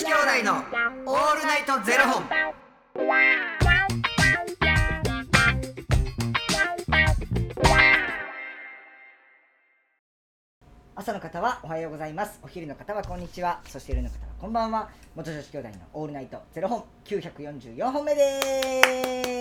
[0.00, 2.24] 子兄弟のオールナイトゼロ本。
[10.94, 12.40] 朝の方はおはようございます。
[12.42, 13.60] お昼の方はこんにちは。
[13.66, 14.88] そして夜の方はこんばんは。
[15.14, 18.40] 元女子兄弟のオールナイトゼロ本九百四十四本目で
[19.34, 19.39] す。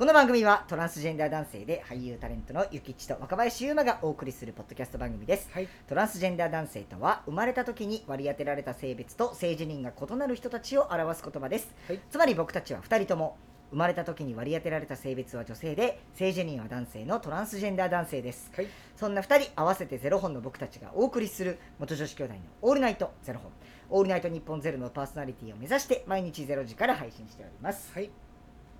[0.00, 5.68] この番組はトランスジェンダー男性で俳優タレントのゆきちと若林優馬がお送りするポッドキャスト番組ですはい。
[5.86, 13.36] トランスジェンダー男性とは生まれた時に割り当てられた性別と性自認が異なる人たちを表す言葉です、はいつまり僕たちは2人とも
[13.72, 18.68] 生まれた時に割り当てられた性別は女性で性自認は男性のトランスジェンダー男性ですはい。
[18.96, 23.52] そんな2人合わせてゼロ本の僕たちがお送りする元女子兄弟のオールナイトゼロ本
[23.90, 28.10] オールナイト日本ゼロのパーソナリティを目指して毎日ゼロ時から配信しておりますはい。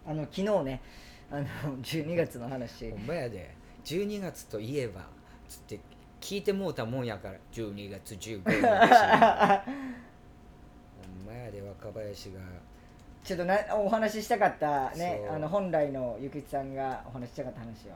[0.07, 0.81] あの昨日ね
[1.31, 1.45] あの
[1.79, 2.91] 12月の話。
[2.91, 3.55] ほんまやで。
[3.85, 5.07] 12月といえば
[5.49, 5.81] つって
[6.21, 8.61] 聞いてもうたもんやから12月15日ほん
[11.27, 12.41] まやで若林が。
[13.23, 15.23] ちょっとなお話ししたかったね。
[15.27, 15.37] そう。
[15.37, 17.91] あの本来のゆきちさんがお話ししたかった話を。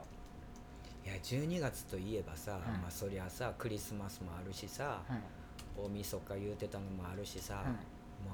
[1.05, 2.55] いや12月といえばさ、い。
[2.79, 5.19] まあそりゃさクリスマスもあるしさ、はい。
[5.77, 7.65] 大晦日言うてたのもあるしさ、はい。
[7.65, 7.75] もう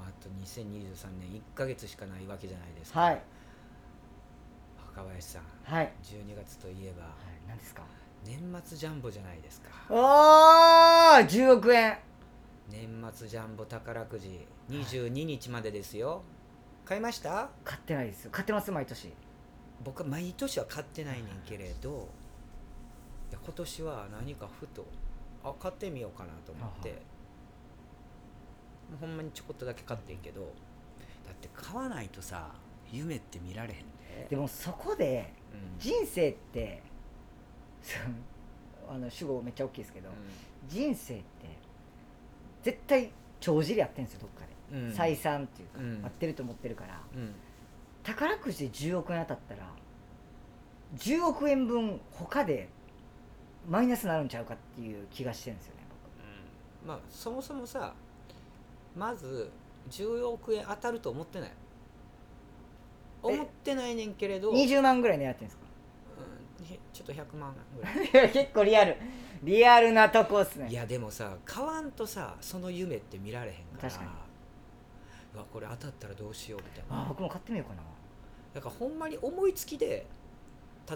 [0.07, 3.21] あと2023年1ヶ月しかないわけじゃないですか、はい
[5.21, 5.91] さんはい。
[6.03, 7.13] 12月といえばはい
[7.47, 7.83] 何ですか？
[8.25, 9.69] 年末ジャンボじゃないですか。
[9.89, 11.97] おー10億円。
[12.69, 16.21] 年末ジャンボ宝くじ22日までですよ。
[16.85, 17.49] 買いました？
[17.63, 18.31] 買ってないですよ。
[18.31, 19.11] 買ってます毎年。
[19.83, 22.07] 僕は毎年は買ってないねんけれど
[23.31, 24.85] いや今年は何かふと
[25.43, 26.89] あ買ってみようかなと思って。
[26.89, 26.95] は
[28.99, 32.49] ほんまにちょこっとだけ買ってんけどだって買わないとさ
[32.91, 35.79] 夢って見られへんで、でもそこでうん。
[35.79, 36.81] 人生って
[37.81, 38.01] そう
[38.93, 40.09] あの主語めっちゃ大きいですけど、
[40.67, 41.23] 人生って
[42.63, 44.89] 絶対帳尻やってんですよどっかで、うん。
[44.89, 46.05] 採算っていうか、うん。
[46.05, 47.01] 合ってると思ってるから。
[47.15, 47.33] うん。
[48.03, 49.71] 宝くじで10億円当たったら
[50.97, 52.67] 10億円分他で
[53.69, 55.81] マイナスになるんちゃうかっていう気がしてるんですよね
[56.81, 56.87] うん。
[56.87, 57.93] まあそもそもさ
[58.95, 59.51] まず
[59.89, 61.49] 10億円当たると思ってない。
[61.49, 61.53] え
[63.23, 65.61] 思ってないねんけれど、僕20万ぐらい狙ってるんですか？
[66.93, 67.95] ちょっと100万ぐらい。
[68.05, 68.97] いや結構リアル。
[69.43, 70.69] リアルなとこっすね。
[70.69, 73.89] いやでもさ買わんとさその夢って見られへんから。
[73.89, 74.11] 確かに。
[75.33, 77.03] うわこれ当たったらどうしようみたいな。
[77.03, 77.81] あ僕も買ってみようかな。
[78.53, 80.05] だからほんまに思いつきで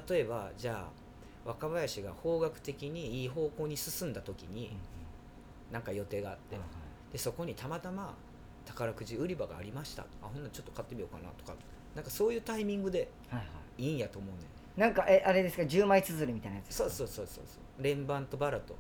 [0.09, 0.87] 例えばじゃ
[1.45, 4.75] あ若林が方角的にいい方向に進んだ時に
[5.71, 6.57] なんか予定があって。
[7.13, 8.13] でそこにたまたま
[8.65, 10.03] 宝くじ売り場がありました。
[10.21, 11.55] あほんならちょっと買ってみようかなとか
[11.95, 13.45] なんかそういうタイミングではいは
[13.77, 13.83] い。
[13.83, 14.41] いいんやと思うね
[14.77, 14.81] ん。
[14.81, 16.89] なんかえあれですか？10枚綴りみたいなやつですか？
[16.89, 17.83] そうそうそうそうそう。
[17.83, 18.75] 連番とバラと。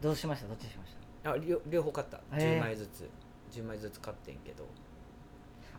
[0.00, 0.48] どうしました？
[0.48, 1.32] どっちにしました？
[1.32, 2.18] あ両両方買った。
[2.36, 2.58] へー。
[2.58, 3.08] 10枚ずつ。
[3.50, 4.64] 10枚ずつ買ってんけど。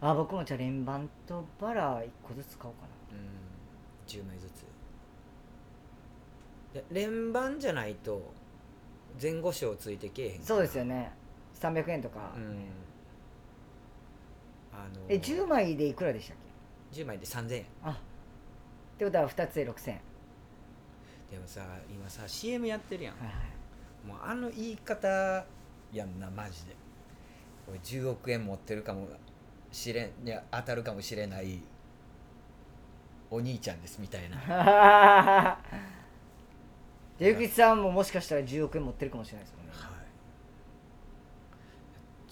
[0.02, 3.18] あ僕もじゃあ連番とバラ1個ずつ買おうかな。
[3.18, 3.26] うん。
[4.08, 4.66] 10枚ずつ。
[6.74, 8.34] で連番じゃないと
[9.22, 10.46] 前後賞ついてけえへんから。
[10.46, 11.12] そうですよね。
[11.59, 12.66] 300円とか、うん。
[14.74, 16.38] あのえ10枚でいくらでしたっ
[16.95, 17.89] 10枚で3000円けあ。
[17.89, 17.94] っ
[18.97, 20.00] てことは2つで6000円。
[21.31, 23.16] でもさ今さ CM やってるやん。
[23.16, 24.07] はいはい。
[24.07, 25.45] もうあの言い方
[25.91, 26.75] やんなマジで。
[27.67, 29.07] 俺10億円持ってるかも
[29.72, 31.59] しれんいや当たるかもしれない
[33.31, 35.57] お兄ちゃんですみたいな。
[37.19, 39.65] でゆきちさんももしかしたら10億円持ってるかもしれないですもん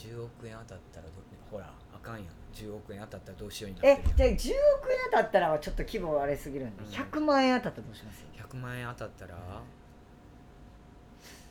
[0.03, 1.11] 10億円当たったらど
[1.49, 2.25] ほらあかんやん。
[2.53, 4.37] 10億円当たったらどうしようになってえるやん。
[4.37, 6.89] じゃあ10億円当たったらちょっと規模あれすぎるんで、うん。
[6.89, 9.37] 100万円当たったらどうします？100万円当たったら、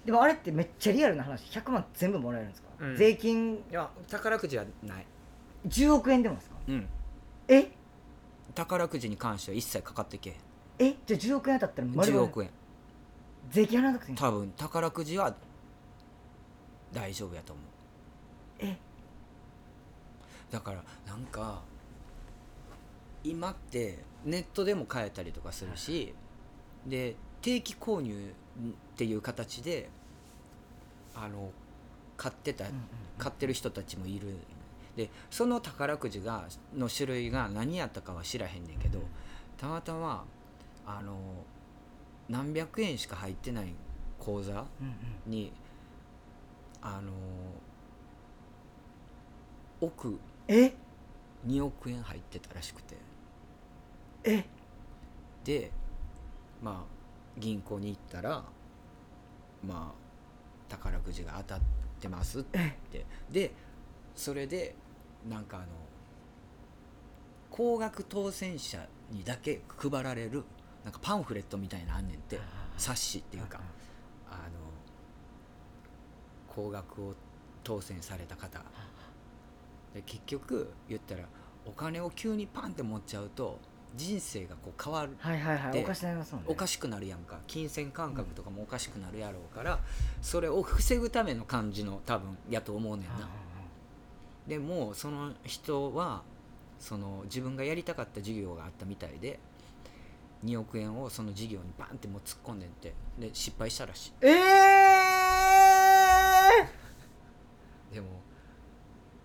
[0.04, 1.44] でもあれってめっちゃリアルな話。
[1.58, 2.96] 100万全部もらえるんですか、うん。
[2.96, 3.54] 税金？
[3.54, 5.06] いや宝くじはない。
[5.66, 6.56] 10億円でもですか？
[6.68, 6.88] うん。
[7.48, 7.70] え？
[8.54, 10.36] 宝くじに関しては一切かかってけ
[10.78, 12.50] えじゃあ10億円当たったら丸10々億円。
[13.50, 14.28] 税金払わなくていいんですか？
[14.28, 15.34] 多分宝くじは
[16.92, 17.64] 大丈夫やと思う。
[17.64, 17.71] え
[20.52, 21.62] だからなんか
[23.24, 26.14] 今ってネットでも買えたりとかするし
[26.86, 29.88] で定期購入っていう形で
[31.14, 31.50] あの
[32.16, 32.66] 買ってた、
[33.18, 34.36] 買ってる人たちもいる。
[34.96, 36.44] でその宝くじが
[36.76, 39.00] の種類が何やったかは知らへんねんけど
[39.56, 40.24] たまたま
[40.86, 41.16] あの
[42.28, 43.74] 何百円しか入ってない
[44.18, 44.66] 口座
[45.26, 45.50] に
[46.82, 47.10] あの
[49.80, 50.74] 奥え
[51.46, 52.96] ？2億円入ってたらしくて。
[54.24, 54.44] え？
[55.44, 55.70] で
[56.62, 58.44] まあ銀行に行ったら
[59.64, 61.60] まあ宝くじが当たっっ
[62.02, 62.74] てますって。
[63.30, 63.52] で
[64.16, 64.74] それで
[65.28, 65.66] なんかあの
[67.48, 70.44] 高額当選者にだけ配られる
[70.84, 72.40] なんかパンフレットみたいなのあんねんって
[72.76, 73.60] 冊子っていうか。
[74.28, 74.40] あの
[76.48, 77.14] 高額を
[77.62, 78.62] 当選された方
[79.94, 81.24] で結局言ったら
[81.66, 83.58] お金を急にパンって持っちゃうと
[83.94, 85.14] 人生がこう変わる。
[85.18, 85.72] はいはいはい。
[85.72, 86.48] でおかしなりますもんね。
[86.50, 87.38] おかしくなるやんか。
[87.46, 89.78] 金銭感覚とかもおかしくなるやろうから
[90.22, 93.28] それを防ぐための感じの多分やと思うねんな。
[94.46, 96.22] でもその人は
[96.80, 99.38] その自分がやりたかった事業があったみたいで
[100.44, 104.12] 2億円をその事業にバンってもう突っ込んでんってで失敗したらしい。
[104.22, 104.32] ええ
[107.94, 108.08] でも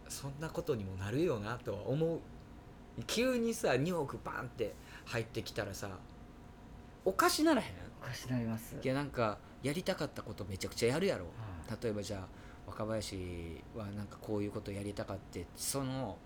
[0.10, 2.20] そんなことにもなるよなとは思う。
[3.06, 4.74] 急にさ2億バンって
[5.06, 5.90] 入ってきたらさ
[7.06, 7.68] おかしならへん？
[8.02, 8.76] おかしなります。
[8.82, 11.26] いやなんかやりたかったことめちゃくちゃやるやろ。
[11.26, 11.32] は
[11.78, 11.84] い。
[11.84, 12.28] 例えばじゃあ
[12.66, 16.18] 若林はなんかこういうことやりたかってその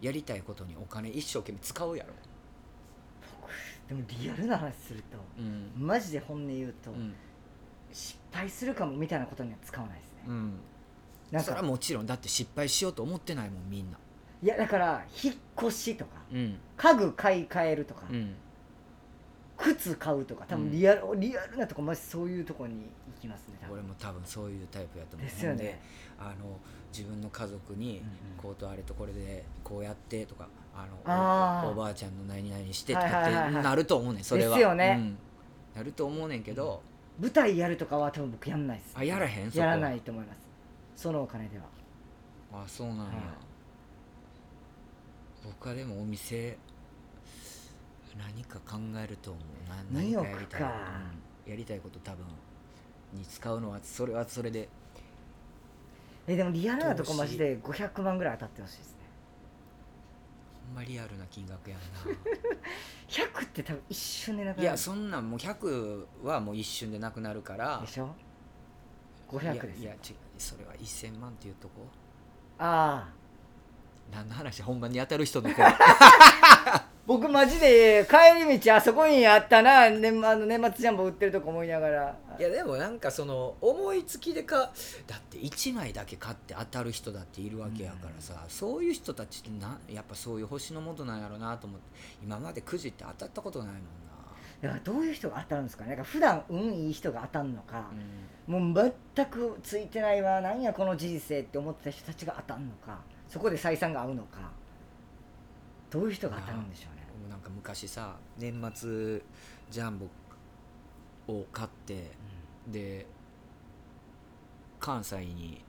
[0.00, 2.12] やりたいことにお金一生懸命使うやろ。
[3.88, 5.72] でもリアルな話するとうん。
[5.76, 7.14] マジで本音言うと、うん、
[7.92, 10.54] 失敗するかもみたいなことには使わないですね、うん、
[11.32, 11.50] なんか。
[11.50, 13.98] それはもちろんだって失敗しようと思ってないもんみんな。
[14.42, 16.56] いやだから引っ越しとかうん。
[16.76, 18.34] 家具買い替えるとか、うん。
[19.56, 20.70] 靴買うとか多うん。
[20.70, 23.74] 分リアル、リアルなとこマジそういうとこに行きますね多分。
[23.74, 25.28] 俺も多分そういうタイプやと思う。
[25.28, 25.56] ですよね。
[25.56, 25.78] ほんで
[26.18, 26.58] あの
[26.92, 28.42] 自分の家族にうんうん。
[28.42, 31.68] こうとあれとこれでこうやってとかあのあー。
[31.68, 33.52] おおばあちゃんの何々してとかはいはいはいはい。
[33.52, 34.56] ってなると思うねんそれは。
[34.56, 34.96] ですよね。
[34.98, 35.18] うん。
[35.76, 36.82] なると思うねんけど、
[37.20, 39.50] 舞台やるとかは多分僕やんないですあやらへん？
[39.50, 40.38] そこやらないと思います
[40.96, 41.64] そのお金では。
[42.52, 43.12] あそうなんや、はい。
[45.44, 46.56] 僕はでもお店
[48.18, 49.94] 何か考えると思う。
[49.94, 50.72] な2億何かやりたい、か
[51.46, 51.50] うん。
[51.50, 52.24] やりたいこと多分
[53.14, 54.68] に使うのはそれはそれで。
[56.26, 58.96] えでもリアルなとこマジで500万ぐらい当たってほしいですね。
[60.68, 61.80] ほんまリアルな金額やん
[63.08, 64.66] 100 って多分一瞬でなくなる。
[64.66, 67.80] ないやそんなんもう100はもう一瞬でなくなるから。
[67.80, 68.14] でしょ？
[69.32, 71.86] 500ですいやいや違うそれは1000万っていうとこ
[72.58, 73.22] ああ。
[74.12, 75.56] 何の話ほんまに当たる人の子。
[77.04, 79.90] 僕マジで帰り道あそこにあったな。
[79.90, 82.16] 年あの年末ジャンボ売ってるとこ思いながら。
[82.38, 84.70] いやでもなんかその思いつきでか
[85.06, 91.86] だって1枚だけ買って当たる人だっているわけやからさ、そういう人たちってなやっぱそういう星のもとなんやろうなと思って
[92.22, 93.82] 今までくじって当たったことないもんな、
[94.62, 95.96] だからどういう人が当たるんですかね。
[95.96, 97.90] か普段運いい人が当たるのか。
[98.48, 98.72] う、ん。
[98.72, 100.40] もう全くついてないわ。
[100.40, 103.00] なんやこの人生って思ってた人たちが当たるのか。
[103.28, 104.38] そこで採算が合うのか。
[105.90, 107.02] どういう人が当たるんでしょうね。
[107.20, 109.20] もうなんか昔さ年末
[109.68, 112.12] ジャンボを買って
[112.68, 113.06] で
[114.78, 115.64] 関西に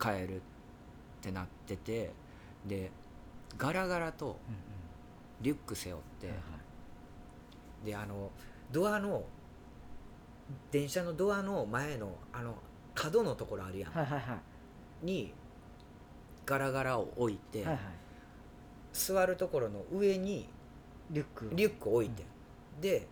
[0.00, 0.40] 帰るっ
[1.22, 2.12] てなってて
[2.66, 2.90] で
[3.56, 4.36] ガラガラとうんうん。
[5.42, 6.36] リュック背負って、はい
[7.86, 8.30] であの
[8.70, 9.24] ドアの
[10.70, 12.54] 電車のドアの前のあの
[12.94, 14.34] 角のところあるやん、はいはいは
[15.02, 15.06] い。
[15.06, 15.32] に
[16.44, 17.80] ガラガラを置いて、はいはい。
[18.92, 20.48] 座るところの上に
[21.10, 22.24] リュックリュックを置いて、
[22.80, 23.06] で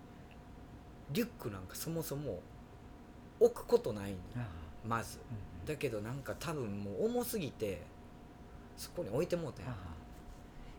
[1.11, 2.41] リュックなんかそもそも
[3.41, 4.17] 置くことないの。
[4.35, 4.49] はいはい。
[4.87, 5.19] まず。
[5.19, 7.81] うんだけどなんか多分もう重すぎて
[8.77, 9.75] そこに置いてもうたやん。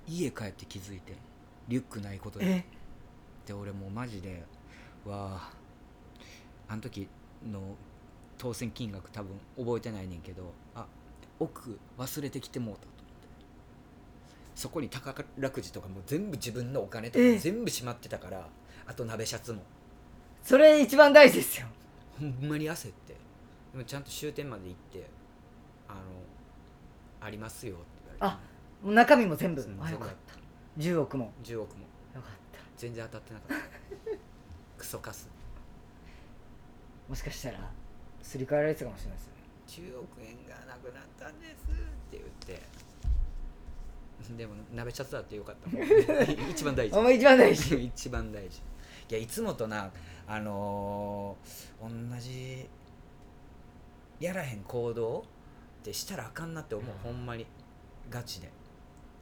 [0.08, 1.13] 家帰って気づいて
[1.67, 2.51] リュックないこといで。
[2.51, 2.65] え？
[3.46, 4.44] で俺もうマジで
[5.06, 5.54] わあ。
[6.68, 7.08] あの時
[7.50, 7.62] の
[8.38, 10.88] 当選金額多分覚えてないねんけどあ
[11.40, 13.06] 奥忘れてきてもうたと思って。
[14.56, 18.48] そこに宝くじとかも全部自分のお金とかえ全部しまってたから
[18.88, 19.62] あと鍋シャツも。
[20.44, 21.68] それ一番大事ですよ。
[22.20, 23.14] ほんまに焦って。
[23.74, 25.10] でもちゃんと終点まで行って
[25.88, 26.00] あの
[27.22, 27.84] ありますよって
[28.20, 28.40] 言わ
[28.82, 28.86] れて。
[28.86, 29.62] もう中身も全部。
[29.62, 30.36] うんあよかった。
[30.82, 31.32] 10億も。
[31.44, 31.85] 10億も
[32.77, 34.17] 全然当たってなかった。
[34.77, 35.29] クソカス。
[37.08, 37.60] もしかしたら
[38.22, 39.24] すり替えられてたかもしれないで
[39.67, 39.96] すよね。
[39.96, 41.74] 10億円がなくなったんですっ
[42.12, 42.62] て言って。
[44.38, 45.84] でも鍋シャツだってよかったもん。
[46.50, 46.98] 一番大事。
[46.98, 47.75] お前一番大事。
[47.86, 48.62] 一番大事。
[49.10, 49.91] いやいつもとな
[50.27, 52.67] あのー同じ
[54.20, 55.24] やらへん行動っ
[55.84, 57.46] てしたらあかんなって思う、ほんまに。
[58.10, 58.50] ガチで。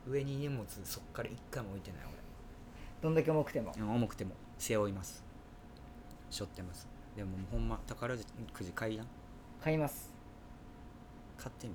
[0.07, 2.01] 上に荷物そっから一回も置いてない
[3.03, 3.73] どんだけ重くても。
[3.75, 4.31] 俺重くても。
[4.57, 5.21] 背負います。
[6.31, 6.87] 背負ってます。
[7.17, 9.07] でもほんま宝くじ買いやん
[9.61, 10.09] 買います。
[11.37, 11.73] 買ってみ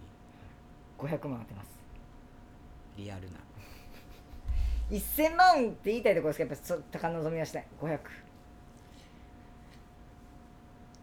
[0.99, 1.68] ？500万当てます。
[2.97, 3.38] リアルな。
[4.90, 7.66] 1000万って言いたいところですけどやっぱそ高望みはしたい。
[7.78, 7.99] 500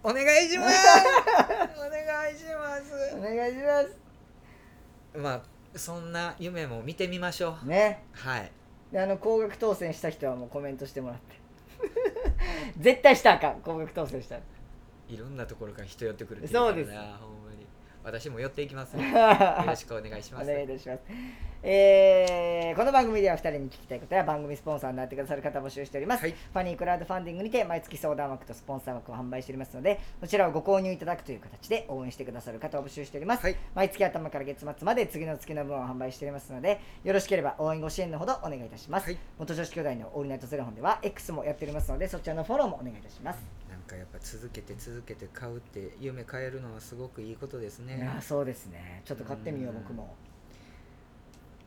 [0.03, 0.75] お願いします！
[1.77, 3.15] お願いします！
[3.15, 3.97] お願いします。
[5.15, 7.67] まあそんな夢も見てみましょう。
[7.67, 8.03] ね。
[8.13, 8.51] はい
[8.95, 11.35] であの高額当選した人はもうコメントしてもらって。
[12.79, 13.59] 絶対したらあかん。
[13.59, 14.41] 高額当選したら。
[15.09, 16.91] いろんなところから人寄ってくるっていうからなそうです。
[16.91, 17.09] ほんま
[17.51, 17.65] に。
[18.05, 18.95] 私も寄っていきます。
[18.95, 20.47] よ よよろしくお願いしおます。
[20.49, 21.01] 願いいたします。
[21.67, 26.21] えーこの番組では2人に聞きたいことや番組スポンサーになってくださる方を募集しております。
[26.21, 33.43] はいファニークラウドファンディングにて毎月相談枠とスポンサー枠を販売しておりますので、こちらをご購入いただくという形で応援してくださる方を募集しております。
[33.43, 39.05] はい毎月頭から月末まで次の月の分を販売しておりますので、よろしければ応援ご支援のほどお願いいたします。
[39.05, 43.39] はい元女子兄弟のオールナイトゼロ本では X もやっておりますので、そちらのフォローもお願いいたします。
[43.71, 49.01] なんかやっぱ続けて続けて買うって夢変えるのはすごくいいことですいねやーそうですね。
[49.05, 50.13] ちょっと買ってみよう、うん僕も。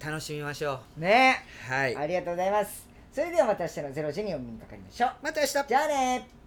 [0.05, 1.45] 楽しみましょね。
[1.69, 1.97] うはい。
[1.97, 2.87] ありがとうございます。
[3.13, 5.11] それではまた明日の0時にお目にかかりましょう。
[5.23, 5.53] また明日。
[5.69, 6.38] じゃあね